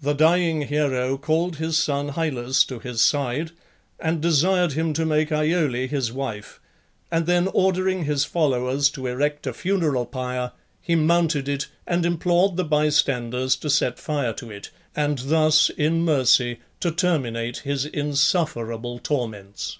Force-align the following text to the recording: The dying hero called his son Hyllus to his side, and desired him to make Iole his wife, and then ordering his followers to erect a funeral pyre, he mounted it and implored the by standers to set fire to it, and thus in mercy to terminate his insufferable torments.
The 0.00 0.14
dying 0.14 0.62
hero 0.62 1.18
called 1.18 1.56
his 1.56 1.76
son 1.76 2.12
Hyllus 2.14 2.66
to 2.66 2.78
his 2.78 3.02
side, 3.02 3.50
and 4.00 4.22
desired 4.22 4.72
him 4.72 4.94
to 4.94 5.04
make 5.04 5.28
Iole 5.30 5.86
his 5.86 6.10
wife, 6.10 6.62
and 7.10 7.26
then 7.26 7.48
ordering 7.52 8.04
his 8.04 8.24
followers 8.24 8.88
to 8.92 9.06
erect 9.06 9.46
a 9.46 9.52
funeral 9.52 10.06
pyre, 10.06 10.52
he 10.80 10.94
mounted 10.94 11.46
it 11.46 11.66
and 11.86 12.06
implored 12.06 12.56
the 12.56 12.64
by 12.64 12.88
standers 12.88 13.54
to 13.56 13.68
set 13.68 13.98
fire 13.98 14.32
to 14.32 14.50
it, 14.50 14.70
and 14.96 15.18
thus 15.18 15.68
in 15.68 16.00
mercy 16.00 16.60
to 16.80 16.90
terminate 16.90 17.58
his 17.58 17.84
insufferable 17.84 18.98
torments. 18.98 19.76